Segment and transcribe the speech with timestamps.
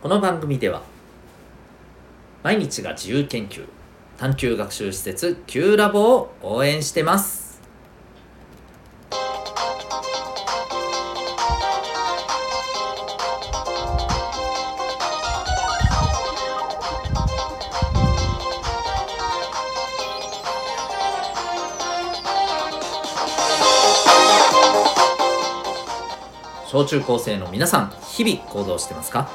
[0.00, 0.82] この番組では
[2.44, 3.66] 毎日が自由研究
[4.16, 7.60] 探究学習施設 Q ラボを応援してます。
[26.68, 29.28] 小中高生の皆さん日々行動してますか？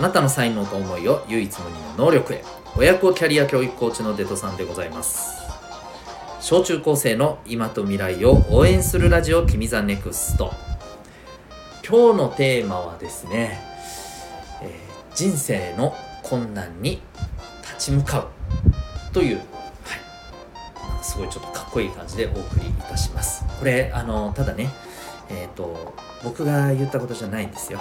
[0.00, 2.42] あなたの才能と思いを唯一無二の能力へ。
[2.74, 5.42] 親子キャリア教育コーチのデトさんでございます。
[6.40, 10.54] 小中高生の今と未来を応援するラジオ君 The Next。
[11.86, 13.60] 今日のテーマはですね、
[14.62, 17.02] えー人生の困難に
[17.60, 18.28] 立ち向かう。
[19.12, 23.44] という、はい、すごいちょっとかっこいい感じでお送りいたします。
[23.58, 24.70] これあのただね
[25.28, 27.80] えっ、と僕が言ったことじゃないんですよ。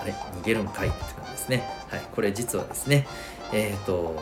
[0.00, 1.68] あれ逃げるんかいって感じですね。
[1.90, 3.06] はいこれ実はですね
[3.52, 4.14] えっ、と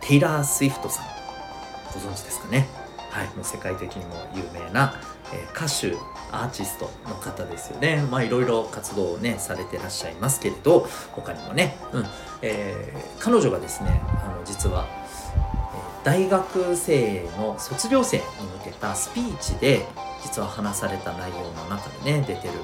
[0.00, 1.06] テイラー・スウィフトさん
[1.92, 2.68] ご存知ですかね？
[3.10, 4.94] はいもう世界的にも有名な、
[5.32, 5.96] えー歌手
[6.30, 8.06] アーティストの方ですよね。
[8.10, 12.04] まあいろいろ活動をねされてらっしゃいますけれど他にもね、うん
[12.42, 14.86] えー彼女がですねあの実は、
[16.04, 18.22] 大学生の卒業生に
[18.64, 19.86] 向けたスピーチで
[20.22, 22.54] 実は話された内容の中でね出てる、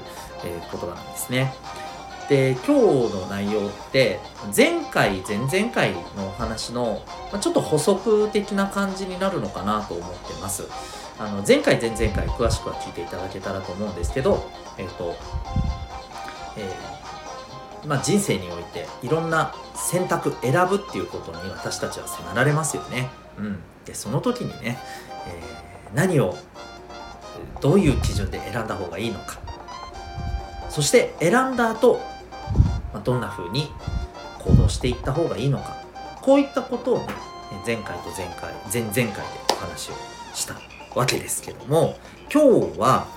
[0.43, 1.53] えー言葉なんですね。
[2.29, 4.19] で今日の内容って
[4.55, 10.63] 前回前々回のお話の、まあ、ちょっと補足的な感じになるのかなと思ってます。
[11.17, 15.15] あの前回前々回詳しくは聞いていただけたらと思うんですけど、えっ、と、
[16.57, 16.95] えー
[17.87, 23.09] まあ、人生においていろんな選択選ぶっていうことに私たちは迫られますよね。
[23.37, 24.79] うん、でその時にね、
[25.27, 25.41] え
[25.93, 26.35] 何を
[27.65, 29.39] どういう基準で選んだ方がいいのか。
[30.69, 31.99] そして選んだ後、
[32.93, 33.71] まあ、どんな風に
[34.37, 35.75] 行動していった方がいいのか。
[36.21, 37.07] こういったことをね
[37.65, 39.13] 前回と前回前々回で
[39.51, 39.93] お話を
[40.35, 40.53] した
[40.93, 41.97] わけですけども
[42.31, 43.07] 今日は、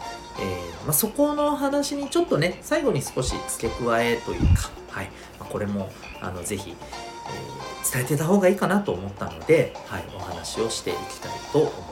[0.41, 5.11] えーまあ、そこの話にちょっとね最後に少し付け加えというか、はい。
[5.39, 5.91] まあ、これも
[6.23, 11.83] あのぜひ、えー伝えてた方がいいかなと思ったので、はい、お話をしていきたいと思ってい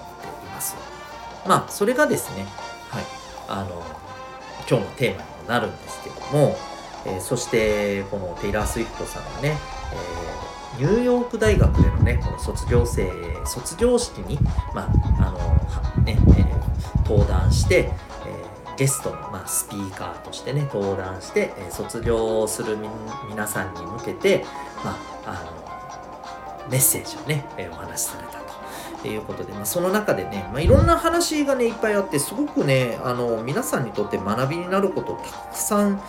[0.51, 0.96] ます。
[1.47, 2.47] まあそれがですね、
[2.91, 3.05] はい、
[3.49, 3.83] あの
[4.69, 6.57] 今日のテーマにもなるんですけども、
[7.07, 9.57] えーそしてこのテイラー・スウィフトさんがね、
[9.93, 10.47] えー
[10.79, 13.11] ニューヨーク大学でのねこの卒業生
[13.47, 14.39] 卒業式に、
[14.75, 17.91] まああのねえー登壇して、
[18.27, 22.77] えーゲストの、まあ、スピーカーとしてね登壇して、え卒業する
[23.29, 24.45] 皆さんに向けて、
[24.85, 25.43] まあ、
[26.61, 28.66] あのメッセージをね、えお話しされたと。
[29.09, 36.01] いうことで、まあ、その中でね、まあ、いろんな話がねいっぱいあってすごくねあの皆さんにとって学びになることたくさん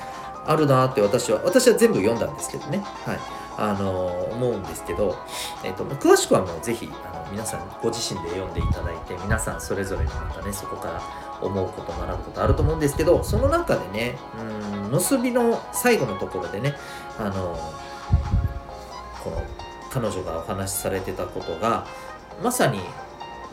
[0.46, 2.80] あるなって私は私は全部読んだんですけどね。
[3.06, 3.20] はい。
[3.60, 5.18] あの思うんですけど、
[5.64, 11.02] えっと詳しくはもうぜひあの皆さんご自身で読んでいただいて皆さんそれぞれのまたねそこから
[11.42, 16.76] 思うこと学ぶことあると思うんですけどその中でねうん結びの最後のところでね
[17.18, 17.58] あの
[19.24, 19.44] この
[19.90, 21.88] 彼女がお話しされてたことが
[22.44, 22.80] まさに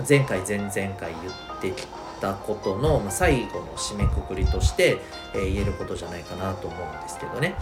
[0.09, 1.87] 前回前々回言ってき
[2.21, 4.99] たことのま最後の締めくくりとして、
[5.35, 7.55] え言えることじゃないかなと思うんですけどね。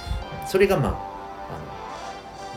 [0.46, 0.94] それがまああ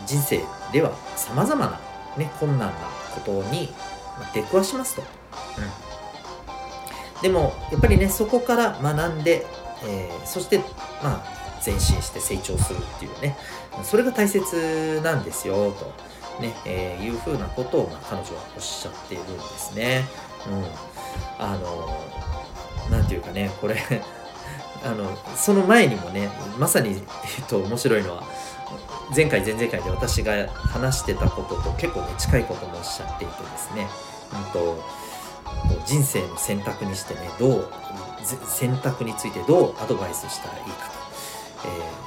[0.01, 1.79] の人生ではさまざまな、
[2.17, 2.73] ね、困難な
[3.13, 3.73] ことに
[4.33, 5.03] 出くわしますと。
[7.15, 9.45] うん、でもやっぱりねそこから学んで、
[9.87, 10.59] えーそして
[11.03, 13.35] まあ前進して成長するっていうね。
[13.83, 15.91] それが大切なんですよと、
[16.39, 20.05] ねえーいうふうなことを、まあ、彼女はおっしゃっているんですね。
[20.47, 21.89] うん、あの
[22.89, 23.75] なんていうかねこれ
[24.83, 27.03] あのその前にもねまさに、
[27.37, 28.23] えっと、面白いのは
[29.15, 33.87] 前回前々回で私が話してたことと結構ね近いこともおっしゃっていてですね、
[34.33, 34.83] うん、と
[35.85, 37.69] 人生の選択にしてねどう
[38.47, 40.93] 選択についてどうアドバイスしたらいいかと、
[41.65, 42.05] えー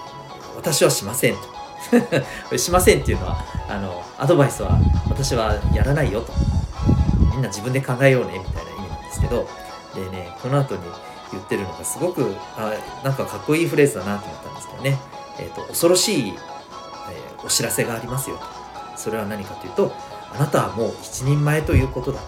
[0.59, 1.58] 私はしませんと。
[2.57, 4.79] しませんっていうのはあのアドバイスは
[5.09, 6.33] 私はやらないよと。
[7.31, 9.49] みんな自分で考えようねみたいな意味なんですけど
[9.95, 10.81] でねこの後に
[11.31, 12.73] 言ってるのがすごくあ
[13.05, 14.99] なんかかっこいいフレーズだなと思ったんですけどね、
[15.39, 18.45] えー、と恐ろしい、えーお知らせがありますよと。
[18.97, 19.95] それは何かというと
[20.35, 22.21] あなたはもう一人前ということだ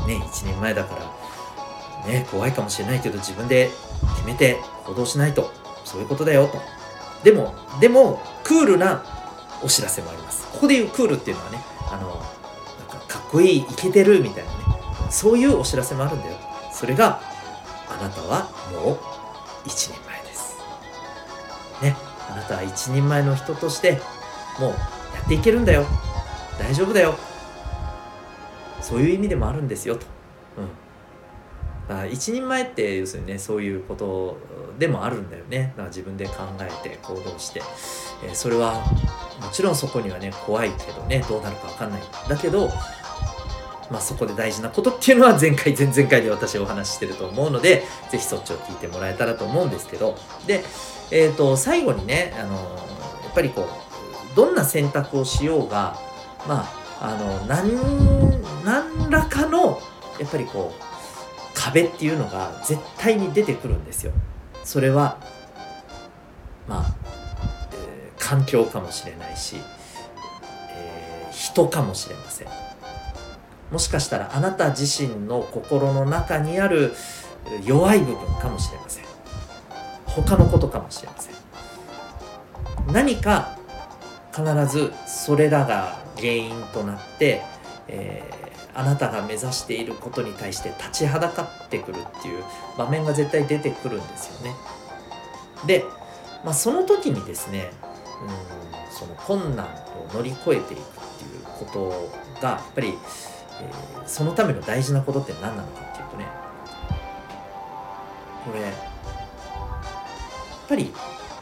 [0.00, 3.70] と、ね一人前だからね怖いかもしれないけど自分で
[4.16, 4.56] 決めて
[4.86, 5.52] 行動しないと。
[5.84, 6.58] そういうことだよと。
[7.22, 9.04] でもでもクールな
[9.62, 10.46] お知らせもあります。
[10.52, 11.58] ここで言うクールっていうのはね
[11.90, 14.56] あのなんかかっこいいイケてるみたいなね
[15.10, 16.36] そういうお知らせもあるんだよ。
[16.72, 17.20] それが
[17.88, 18.98] あなたはもう
[19.66, 20.56] 一人前です。
[21.82, 21.96] ね
[22.30, 24.00] あなたは一人前の人として
[24.58, 24.76] もうや
[25.24, 25.84] っていけるんだよ。
[26.58, 27.16] 大丈夫だよ。
[28.80, 30.06] そういう意味でもあるんですよと、
[30.58, 30.68] うん、
[31.88, 34.38] だから一人前って要するにねそういうこと
[34.78, 35.72] でもあるんだよね。
[35.76, 37.62] だから自分で考えて行動して、
[38.24, 38.84] えー、それは
[39.40, 42.02] もちろんそこにはね怖いけどねどうなるか分かんない。
[42.28, 42.68] だけど
[43.88, 50.16] まあ、そこで大事なことっていうのは前回前々回で私お話ししてると思うので是非そっちを聞いてもらえたらと思うんですけど。
[50.44, 50.64] で、
[51.12, 52.54] えー、と最後にね、あの
[53.22, 55.96] やっぱりこうどんな選択をしようが
[56.48, 57.76] まああの何
[58.64, 59.80] 何らかの
[60.18, 60.85] やっぱりこう
[61.66, 64.12] 壁っていうのが絶対に出てくるんですよ。
[64.64, 65.18] それは
[66.68, 66.94] まあ、
[67.72, 69.56] えー、環境かもしれないし、
[70.70, 72.48] えー、人かもしれません。
[73.70, 76.92] もしかしたらあなた自身の心の中にある
[77.64, 79.04] 弱い部分かもしれません
[80.06, 81.34] 他のことかもしれません
[82.92, 83.58] 何か
[84.32, 87.42] 必ずそれらが原因となって、
[87.88, 88.22] え、
[88.76, 92.44] あなたが目指していることに対して立ちはだかってくるっていう
[92.76, 94.54] 場面が絶対出てくるんですよね。
[95.66, 95.84] で、
[96.44, 97.70] まあ、その時にですね
[98.22, 100.84] うんその困難を乗り越えていくっ
[101.18, 102.94] ていうことがやっぱり
[103.60, 106.26] えー、そのための大事なことって何なのかっていうとね
[108.44, 108.72] これやっ
[110.68, 110.92] ぱり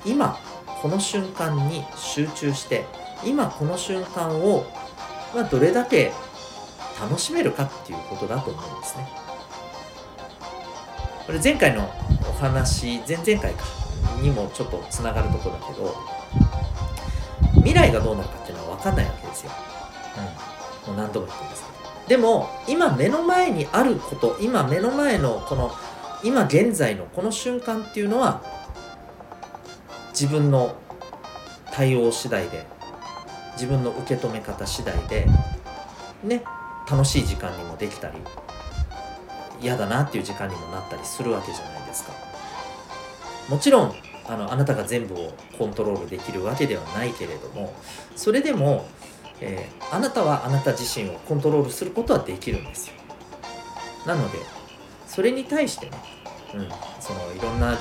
[0.04, 0.38] 今
[0.82, 2.84] この瞬間に集中して
[3.24, 4.66] 今この瞬間を、
[5.34, 6.12] まあ、どれだけ
[7.00, 9.08] 楽しめるかっていうことだと思うんですね。
[11.26, 11.90] これ前回の
[12.28, 13.64] お話前々回か
[14.20, 15.94] にもちょっとつながるところだけど
[17.54, 19.50] 未来がどうなるかっていうのは分かんないわけですよ。
[20.86, 21.64] うん、もう何度も言ってます
[22.08, 25.72] でも今目の前にあること今目の前のこの
[26.22, 28.42] 今現在のこの瞬間っていうのは
[30.10, 30.76] 自分の
[31.72, 32.66] 対応次第で
[33.54, 35.26] 自分の受け止め方次第で
[36.22, 36.44] ね
[36.90, 38.18] 楽しい時間にもできたり
[39.60, 42.12] 嫌だなっていう時間にもなったりするわけじゃないですか。
[43.48, 43.94] もちろん
[44.26, 47.74] あのあなたが全部をコントロールできるわけではないけれども
[48.16, 48.86] それでも
[49.40, 52.94] えー、あなたはあなた自身をコントロールすることはできるんですよ。
[54.06, 54.38] なので
[55.06, 55.92] それに対してね、
[56.54, 56.68] うん、
[57.00, 57.76] そのいろんな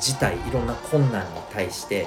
[0.00, 2.06] 事態いろんな困難に対して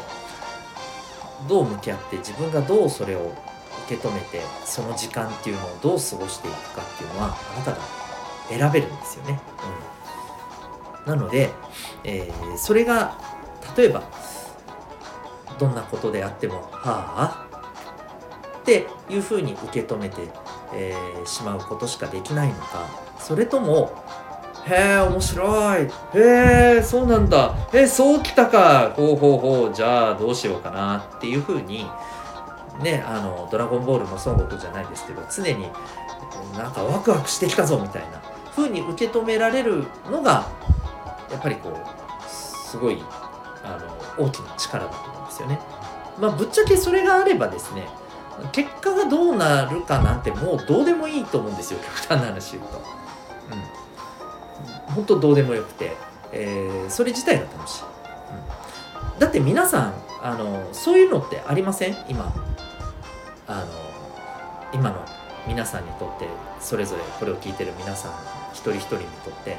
[1.48, 3.34] どう向き合って自分がどうそれを
[3.86, 7.78] 受け止めてその時間っていうのをどう過ごしていくかっていうのはあなたが
[8.50, 9.40] 選べるんですよね。
[11.06, 11.50] うん、なので、
[12.04, 13.18] えー、それが
[13.78, 14.04] 例えば
[15.60, 17.46] どんなことであっても「はあ
[18.60, 20.28] っていうふうに受け止めて、
[20.74, 22.90] えー、しまうことしかできないのか
[23.20, 24.04] それとも
[24.68, 25.90] へえ面白いへ
[26.80, 31.86] えそうなんだへえそうきたかほうほうほうじゃあどうしようかなっていうふうに
[32.82, 35.70] ねあの「ドラゴンボール」の孫悟空じゃないですけど常に
[36.58, 38.22] なんかワクワクしてきたぞみたいな
[38.56, 40.46] 風に受け止められるのが
[41.32, 43.04] やっぱりこうすごい
[43.64, 43.78] あ
[44.18, 45.60] の大きな力だと思うんですよね。
[46.20, 47.88] まあ、ぶっちゃけそれがあればですね
[48.52, 52.82] 結果がどうなるかなんてもうどうでもいいと思うんですよ極端な話言うと。
[54.88, 55.96] うん、本当どうでもよくて、
[56.32, 57.84] えー、それ自体が楽しい。
[59.14, 61.98] うん、だって皆さんあのそういうのってありません？
[62.08, 62.32] 今
[63.48, 63.68] あの
[64.74, 65.06] 今の
[65.48, 66.28] 皆さんにとって
[66.60, 68.12] それぞれこれを聞いてる皆さん
[68.54, 69.58] 一人一人にとって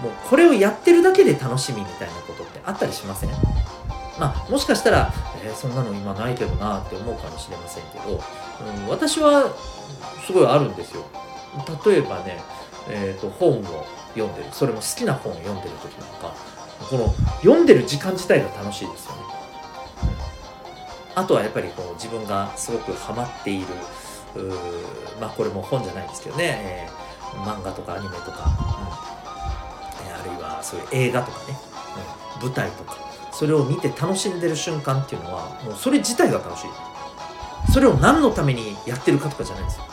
[0.00, 3.30] もうこれをやってるだけで楽しみみたいなことってあったりしません？
[4.18, 5.12] まあ、もしかしたら、
[5.42, 9.54] えー、そんなの今ないけどなって思うかもしれませんけど、うん、私は
[10.26, 11.04] すごいあるんですよ。
[11.86, 12.40] 例えばね、
[12.88, 16.34] えーと、本を読んでるそれも好きな本を読んでる時なんか
[16.90, 19.41] この読んでる時間自体が楽しいですよね。
[21.14, 23.66] あとはやっぱりこう自分がすごくハマっている
[25.20, 28.44] まあこれも本じゃないんですけどね、えー、漫画とかアニメとか、
[30.04, 31.58] うん、あるいはそういう映画とかね、
[32.40, 32.96] うん、舞台とか
[33.32, 36.66] それを見て楽しんでる瞬間っていうのはもうそれ自体が楽しい。
[37.72, 39.84] それを何のためにやってるかとかじゃないんですよ。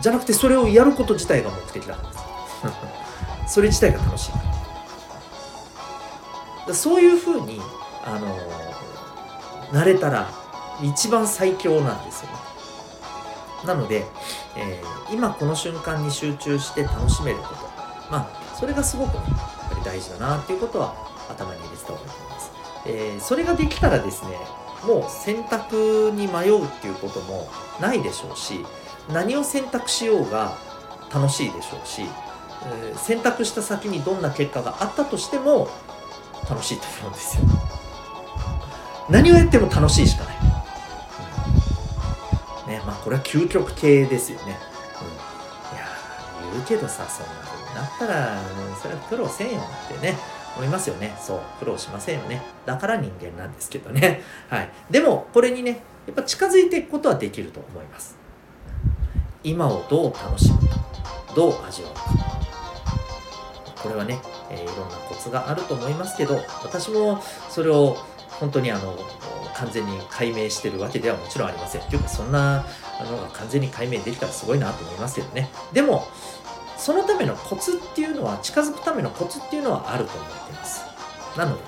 [0.00, 2.24] じゃなくてそれをやること自体が目的だからです。
[3.54, 4.32] それ自体が楽しい。
[4.32, 4.38] か
[6.68, 7.60] らそういうふうに
[8.04, 8.36] あの
[9.72, 10.30] なれたら
[10.82, 12.30] 一番最強なんですよ。
[12.30, 12.36] ね
[13.64, 14.04] なので、
[14.56, 17.54] えー、今この瞬間に集中して楽しめること。
[18.10, 20.94] まあそれがすごくねやっぱり大事だなっていうことは
[21.28, 22.50] 頭に入れてた方がいいと思います。
[22.86, 24.38] えー、それができたらですね
[24.84, 27.48] もう選択に迷うっていうことも
[27.80, 28.64] ないでしょうし
[29.12, 30.56] 何を選択しようが
[31.12, 32.02] 楽しいでしょうし、
[32.64, 35.68] えー、選択した先にどんな結果があったとしても
[36.48, 37.42] 楽しいと思うんですよ。
[39.08, 40.36] 何をやっても楽しいしかない、
[42.86, 44.56] まあこれは究極系ですよね、
[45.02, 45.86] うん、いや
[46.52, 48.42] 言うけどさそんな風になったら
[48.80, 50.16] それは苦労せんよってね
[50.56, 51.14] 思いますよね。
[51.20, 52.42] そう苦労しませんよね。
[52.64, 54.22] だから人間なんですけどね。
[54.48, 54.70] はい。
[54.90, 58.16] でもこれにねやっぱ近づいていくことはできると思います。
[59.44, 60.76] 今をどう楽しむか
[61.34, 62.00] どう味わうか。
[63.82, 64.18] これはね、
[64.50, 67.96] えー、いろんなコツがあると思いますけど私もそれを
[68.40, 68.98] 本当にあの
[69.56, 71.82] 完全に解明してるわけではもちろんありません。
[71.82, 72.64] というかそんな
[73.00, 75.48] のが完全に解明できたらすごいなと思いますけどね。
[75.72, 76.06] でも
[76.76, 80.84] そのためのコツっていうのは近づくためのコツっていうのはあると思ってます。
[81.36, 81.62] なので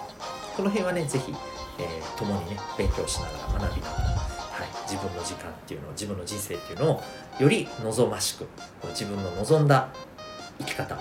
[0.57, 1.35] この辺はね是非、
[1.79, 7.03] えー、共にね勉強しながら学びながら、はい、自分の時間っていうのを自分の人生っていうのを
[7.41, 8.47] より望ましく
[8.89, 9.89] 自分の望んだ
[10.59, 10.99] 生き方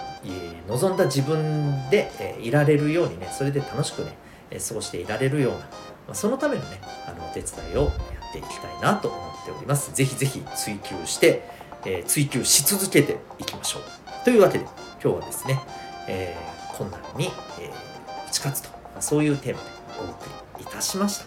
[0.67, 4.15] 望んだ自分で、えいられるようにねそれで楽しくね
[4.51, 5.67] え過ごしていられるような、
[6.07, 7.91] まそのためのね、あのお手伝いをや
[8.29, 9.93] っていきたいなと思っております。
[9.93, 11.43] ぜひぜひ追求して、
[11.85, 13.81] えー、追求し続けていきましょう。
[14.23, 14.65] というわけで、
[15.03, 15.59] 今日はですね、
[16.07, 19.67] えー、困難に、えー、打ち勝つと、まあ、そういうテーマで
[19.99, 20.25] お送
[20.57, 21.25] りいたしました。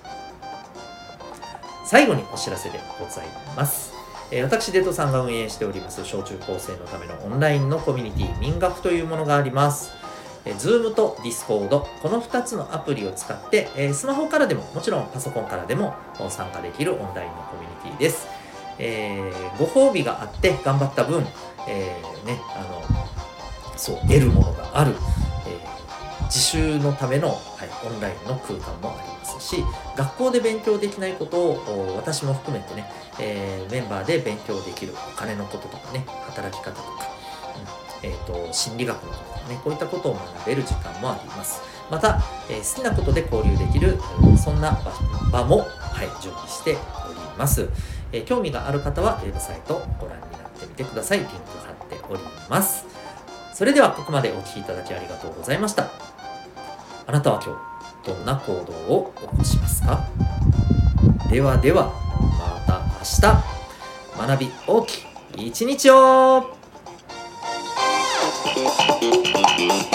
[1.85, 3.93] 最後にお知らせでございます。
[4.33, 10.00] え私、デトさんが運営しております小中高生のためのオンラインのコミュニティ民学というものがあります。
[10.45, 15.95] え Zoom と Discord この2つのアプリを使って、えスマホからでももちろんパソコンからでも
[16.29, 18.27] 参加できるオンラインのコミュニティです、
[18.79, 21.25] えー、ご褒美があって頑張った分、
[21.69, 24.93] えー、ねあのそう得るものがある、
[25.47, 27.39] えー、自習のための、はい、
[27.87, 29.63] オンラインの空間もありますし
[29.97, 37.10] 学校で勉強できないことを私も含めてね、えメンバーで勉強できるお金のこととかね働き方とか、
[38.03, 41.61] えーと心理学のことかね、こういったことを学べる時間もあります。
[41.91, 43.99] また、えー、好きなことで交流できる、
[44.43, 44.79] そんな
[45.33, 46.77] 場も、はい、準備して
[47.09, 47.69] おります、
[48.13, 51.19] えー、興味がある方はウェブサイトをご覧になってみてください。
[51.19, 52.87] リンク貼っております。
[53.53, 55.91] それではここまでお聴きいただきありがとうございました。
[57.07, 57.55] あなたは今
[58.05, 60.07] 日、どんな行動を起こしますか？
[61.29, 61.93] ではでは、
[62.39, 66.57] また明日、学び大きい一日を
[69.01, 69.90] Thank you.